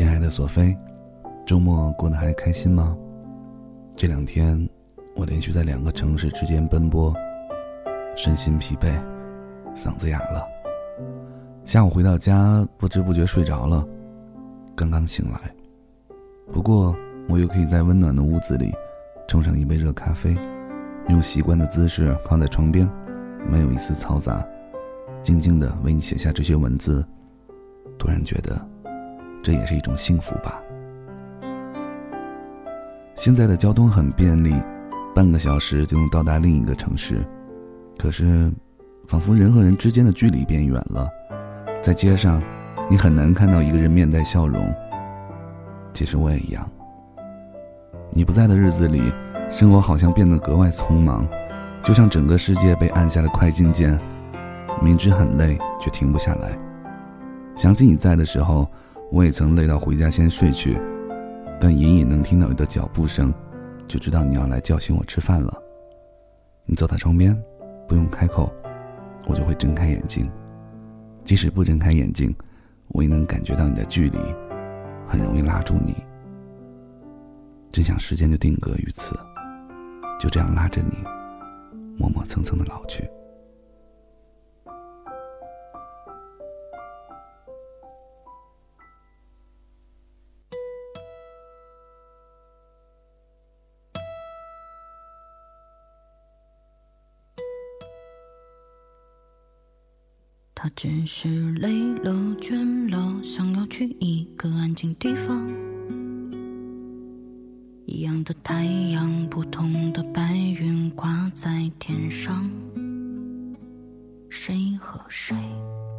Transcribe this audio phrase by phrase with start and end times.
[0.00, 0.74] 亲爱的索菲，
[1.44, 2.96] 周末过得还开心吗？
[3.94, 4.66] 这两天
[5.14, 7.14] 我连续在两个城市之间奔波，
[8.16, 8.98] 身心疲惫，
[9.76, 10.42] 嗓子哑了。
[11.66, 13.86] 下午回到家，不知不觉睡着了，
[14.74, 15.38] 刚刚醒来。
[16.50, 16.96] 不过
[17.28, 18.72] 我又可以在温暖的屋子里，
[19.28, 20.34] 冲上一杯热咖啡，
[21.10, 22.88] 用习惯的姿势靠在床边，
[23.46, 24.42] 没有一丝嘈杂，
[25.22, 27.04] 静静的为你写下这些文字。
[27.98, 28.58] 突然觉得，
[29.42, 30.60] 这也是一种幸福吧。
[33.14, 34.54] 现在的交通很便利，
[35.14, 37.22] 半个小时就能到达另一个城市。
[37.98, 38.50] 可是，
[39.06, 41.06] 仿佛人和人之间的距离变远了。
[41.82, 42.42] 在街上，
[42.88, 44.72] 你很难看到一个人面带笑容。
[45.92, 46.66] 其实我也一样。
[48.10, 49.12] 你不在的日子里，
[49.50, 51.26] 生活好像变得格外匆忙，
[51.82, 53.98] 就像整个世界被按下了快进键，
[54.82, 56.58] 明知很累却停不下来。
[57.54, 58.66] 想起你在的时候，
[59.12, 60.80] 我也曾累到回家先睡去，
[61.60, 63.34] 但隐隐能听到你的脚步声，
[63.88, 65.52] 就知道你要来叫醒我吃饭了。
[66.64, 67.36] 你走到窗边，
[67.88, 68.52] 不用开口，
[69.26, 70.30] 我就会睁开眼睛。
[71.24, 72.32] 即使不睁开眼睛，
[72.88, 74.18] 我也能感觉到你的距离，
[75.08, 75.96] 很容易拉住你。
[77.72, 79.16] 真想时间就定格于此，
[80.20, 80.96] 就这样拉着你，
[81.98, 83.10] 磨磨蹭蹭的老去。
[100.62, 101.70] 他只是累
[102.04, 105.42] 了、倦了，想要去一个安静地方。
[107.86, 112.46] 一样的太阳，不同的白云挂在天上。
[114.28, 115.34] 谁和谁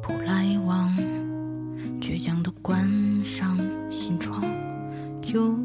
[0.00, 0.96] 不来往？
[2.00, 2.88] 倔强的关
[3.24, 3.58] 上
[3.90, 4.40] 心窗，
[5.32, 5.58] 又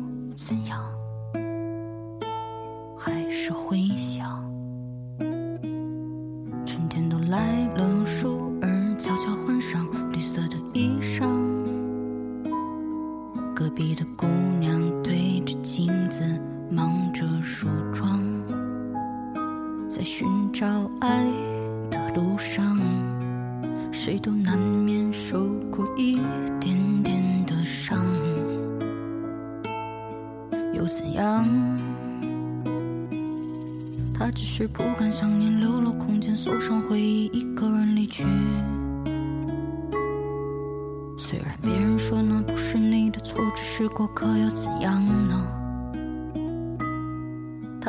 [20.00, 20.66] 在寻找
[21.02, 21.26] 爱
[21.92, 22.80] 的路上，
[23.92, 26.16] 谁都难免受过一
[26.58, 28.06] 点点的伤，
[30.74, 31.46] 又怎样？
[34.18, 38.24] 他只是不敢想念，留了空间，锁上回忆，一个人离去。
[41.18, 45.59] 虽然别人说那不是你的错，只是过客又怎样呢？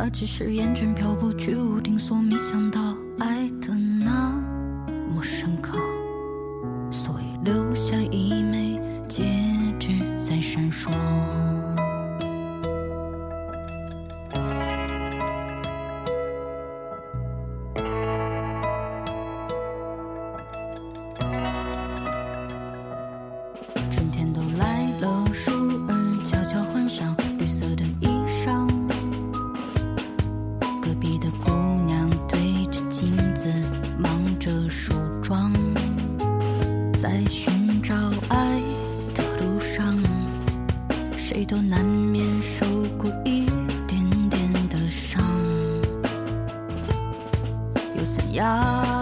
[0.03, 3.75] 他只是厌倦漂泊，居无定所，没想到爱的
[37.91, 37.97] 找
[38.29, 38.61] 爱
[39.17, 39.99] 的路上
[41.17, 42.65] 谁都难免受
[42.97, 43.47] 过一
[43.89, 45.21] 点点的伤，
[47.97, 49.00] 又怎样？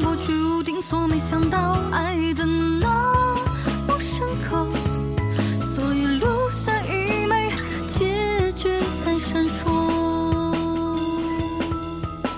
[0.00, 2.88] 厌倦漂泊，居无定所，没想到爱的那
[3.86, 4.66] 么深刻。
[5.76, 7.50] 所以留下一枚
[7.88, 9.70] 结局在闪烁。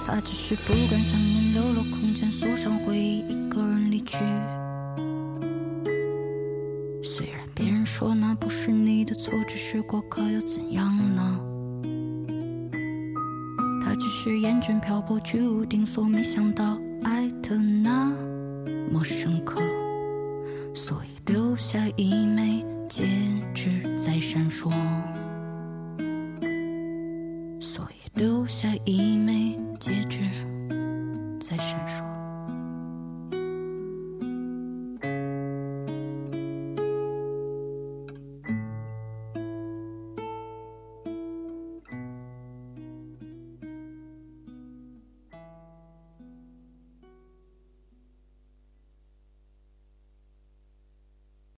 [0.07, 4.19] 他只是不敢想念，留了空间，锁上回忆，一个人离去。
[7.03, 11.41] 虽然别人说那不是你的错，只是过客，又怎样呢？
[13.85, 18.11] 他只是厌倦漂泊，居无定所，没想到爱的那
[18.91, 19.61] 么深刻，
[20.75, 23.05] 所以留下一枚戒
[23.55, 24.71] 指在闪烁，
[27.61, 29.32] 所以留下一枚。